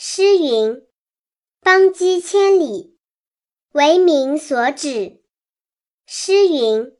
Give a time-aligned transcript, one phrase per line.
[0.00, 0.86] 诗云
[1.60, 2.96] ：“邦畿千里，
[3.72, 5.24] 为民所指。”
[6.06, 6.96] 诗云：“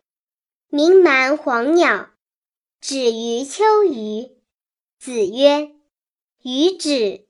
[0.66, 2.10] 名蛮黄鸟，
[2.80, 4.42] 止于秋隅。”
[4.98, 5.70] 子曰
[6.42, 7.28] ：“予止，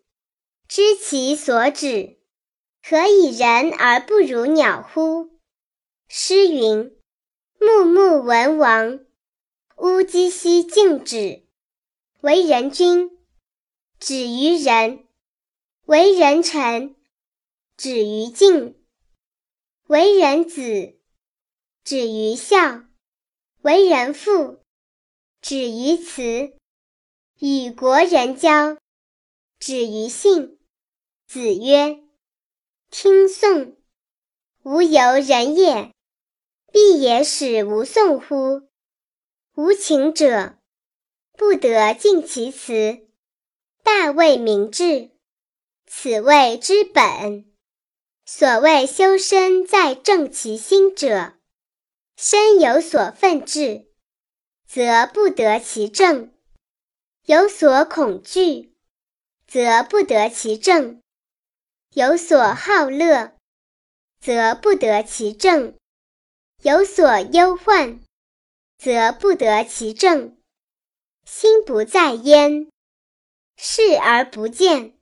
[0.66, 2.18] 知其所止，
[2.82, 5.38] 何以人而不如鸟乎？”
[6.08, 6.96] 诗云
[7.60, 9.00] ：“穆穆文王，
[9.76, 11.44] 乌鸡兮敬止，
[12.22, 13.10] 为人君，
[14.00, 15.04] 止于仁。”
[15.88, 16.96] 为人臣，
[17.78, 18.74] 止于敬；
[19.86, 20.98] 为人子，
[21.82, 22.84] 止于孝；
[23.62, 24.60] 为人父，
[25.40, 26.52] 止于慈；
[27.38, 28.76] 与国人交，
[29.58, 30.58] 止于信。
[31.26, 32.04] 子曰
[32.92, 33.74] ：“听讼，
[34.64, 35.94] 无由人也，
[36.70, 38.68] 必也使无讼乎？
[39.54, 40.58] 无情者，
[41.32, 43.08] 不得尽其辞，
[43.82, 45.12] 大为明志。”
[45.90, 47.46] 此谓之本。
[48.26, 51.38] 所谓修身在正其心者，
[52.14, 53.86] 身有所愤志，
[54.66, 56.28] 则不得其正；
[57.24, 58.76] 有所恐惧，
[59.46, 61.00] 则不得其正；
[61.94, 63.32] 有所好乐，
[64.20, 65.72] 则不得其正；
[66.62, 67.98] 有所忧患，
[68.76, 70.36] 则不得其正。
[71.24, 72.70] 心不在焉，
[73.56, 74.97] 视而不见。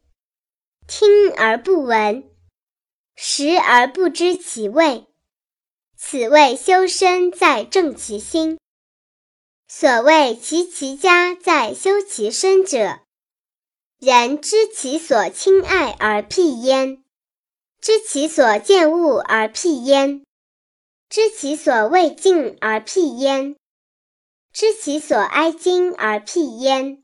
[0.88, 2.30] 听而不闻，
[3.16, 5.08] 食而不知其味，
[5.96, 8.56] 此谓修身在正其心。
[9.66, 13.00] 所谓齐其家在修其身者，
[13.98, 17.02] 人知其所亲爱而辟焉，
[17.80, 20.22] 知其所见恶而辟焉，
[21.08, 23.56] 知其所畏敬而辟焉，
[24.52, 27.02] 知其所哀矜而辟焉，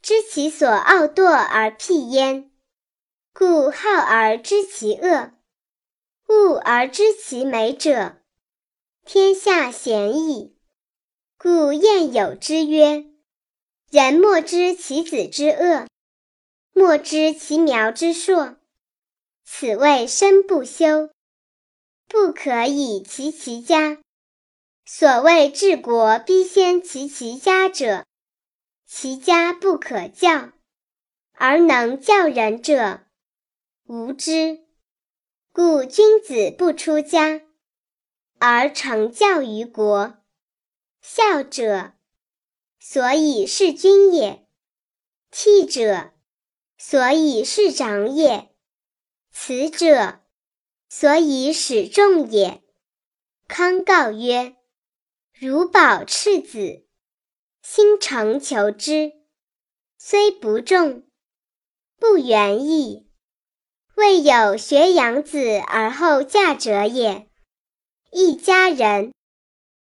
[0.00, 2.49] 知其所傲惰而辟焉。
[3.32, 5.32] 故好而知其恶，
[6.26, 8.16] 恶而知其美者，
[9.04, 10.56] 天下鲜矣。
[11.38, 13.06] 故谚有之曰
[13.90, 15.86] ：“人莫知其子之恶，
[16.72, 18.56] 莫知其苗之硕。”
[19.46, 21.10] 此谓身不修，
[22.08, 23.98] 不可以齐其家。
[24.84, 28.04] 所谓治国必先齐其家者，
[28.86, 30.50] 其家不可教，
[31.32, 33.06] 而能教人者。
[33.92, 34.68] 无知，
[35.50, 37.42] 故君子不出家，
[38.38, 40.22] 而成教于国。
[41.00, 41.94] 孝者，
[42.78, 44.46] 所以事君也；
[45.32, 46.12] 悌者，
[46.78, 48.50] 所以事长也；
[49.32, 50.20] 慈者，
[50.88, 52.62] 所以使众也。
[53.48, 54.54] 康告曰
[55.36, 56.86] ：“如保赤子，
[57.60, 59.14] 心诚求之，
[59.98, 61.08] 虽不重，
[61.98, 63.08] 不远矣。”
[64.00, 67.28] 未有学养子而后嫁者也。
[68.10, 69.12] 一家人，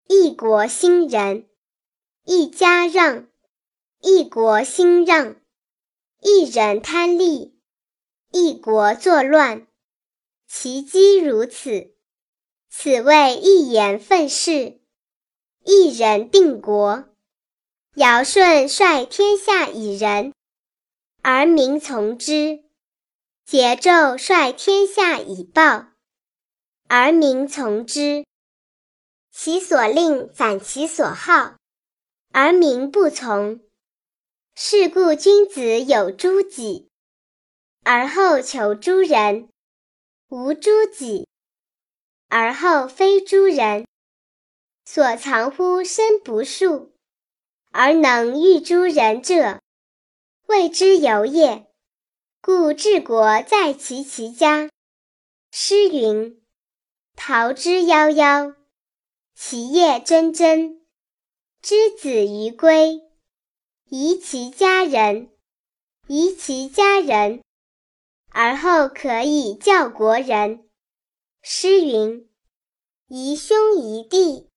[0.07, 1.45] 一国兴仁；
[2.23, 3.25] 一家让，
[3.99, 5.37] 一国兴让；
[6.21, 7.57] 一人贪利，
[8.31, 9.65] 一国作乱。
[10.47, 11.95] 其机如此，
[12.69, 14.81] 此谓一言愤世，
[15.63, 17.05] 一人定国。
[17.95, 20.31] 尧舜率天下以仁，
[21.23, 22.64] 而民从之。
[23.47, 25.89] 桀纣率天下以暴，
[26.87, 28.25] 而民从之。
[29.31, 31.55] 其所令反其所好，
[32.33, 33.59] 而民不从。
[34.55, 36.89] 是故君子有诸己，
[37.83, 39.47] 而后求诸人；
[40.29, 41.27] 无诸己，
[42.29, 43.85] 而后非诸人。
[44.85, 46.95] 所藏乎身不术，
[47.69, 49.61] 而能御诸人者，
[50.47, 51.64] 谓之有也。
[52.45, 54.69] 故治国在齐其家。
[55.51, 56.45] 诗云
[57.17, 58.53] ：“桃之夭夭，
[59.33, 60.77] 其叶蓁蓁。
[61.63, 63.01] 之子于归，
[63.89, 65.31] 宜其家人，
[66.05, 67.41] 宜其家人，
[68.29, 70.69] 而后可以教国人。”
[71.41, 72.29] 诗云
[73.09, 74.51] ：“宜兄宜弟，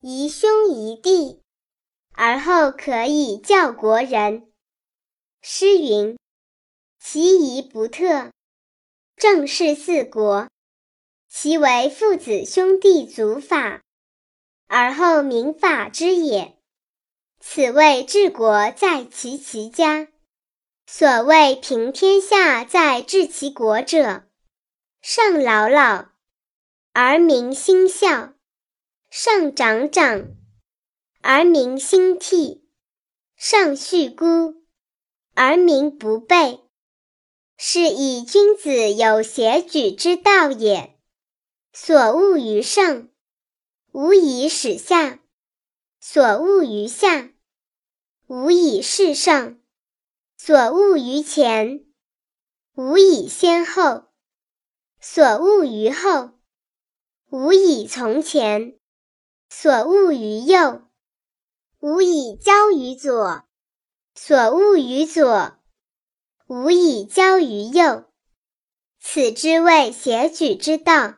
[0.00, 1.42] 宜兄宜弟，
[2.14, 4.50] 而后可以教国人。”
[5.42, 6.17] 诗云。
[7.10, 8.32] 其仪不特，
[9.16, 10.46] 正是四国，
[11.26, 13.80] 其为父子兄弟祖法，
[14.66, 16.58] 而后民法之也。
[17.40, 20.08] 此谓治国在齐其家。
[20.86, 24.28] 所谓平天下在治其国者，
[25.00, 26.10] 上老老，
[26.92, 28.34] 而民心孝；
[29.08, 30.26] 上长长，
[31.22, 32.60] 而民心悌；
[33.34, 34.62] 上恤孤，
[35.34, 36.67] 而民不备。
[37.60, 40.96] 是以君子有协举之道也。
[41.72, 43.08] 所恶于上，
[43.90, 45.18] 无以始下；
[46.00, 47.32] 所恶于下，
[48.28, 49.58] 无以事上；
[50.36, 51.84] 所恶于前，
[52.74, 54.04] 无以先后；
[55.00, 56.30] 所恶于后，
[57.28, 58.78] 无以从前；
[59.50, 60.82] 所恶于右，
[61.80, 63.42] 无以交于左；
[64.14, 65.57] 所恶于左，
[66.48, 68.06] 吾以教于幼。
[68.98, 71.17] 此之谓邪举之道。